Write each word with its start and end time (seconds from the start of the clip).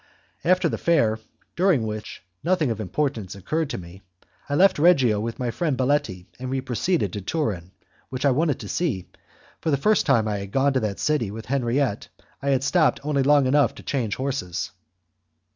After 0.43 0.67
the 0.67 0.79
fair, 0.79 1.19
during 1.55 1.83
which 1.85 2.23
nothing 2.43 2.71
of 2.71 2.81
importance 2.81 3.35
occurred 3.35 3.69
to 3.69 3.77
me, 3.77 4.01
I 4.49 4.55
left 4.55 4.79
Reggio 4.79 5.19
with 5.19 5.37
my 5.37 5.51
friend 5.51 5.77
Baletti 5.77 6.25
and 6.39 6.49
we 6.49 6.59
proceeded 6.59 7.13
to 7.13 7.21
Turin, 7.21 7.69
which 8.09 8.25
I 8.25 8.31
wanted 8.31 8.59
to 8.61 8.67
see, 8.67 9.05
for 9.59 9.69
the 9.69 9.77
first 9.77 10.07
time 10.07 10.27
I 10.27 10.37
had 10.37 10.51
gone 10.51 10.73
to 10.73 10.79
that 10.79 10.97
city 10.99 11.29
with 11.29 11.45
Henriette 11.45 12.07
I 12.41 12.49
had 12.49 12.63
stopped 12.63 12.99
only 13.03 13.21
long 13.21 13.45
enough 13.45 13.75
to 13.75 13.83
change 13.83 14.15
horses. 14.15 14.71